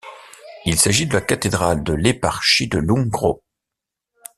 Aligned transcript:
Il 0.65 0.79
s'agit 0.79 1.05
de 1.05 1.13
la 1.13 1.21
cathédrale 1.21 1.83
de 1.83 1.93
l'éparchie 1.93 2.67
de 2.67 2.79
Lungro. 2.79 3.43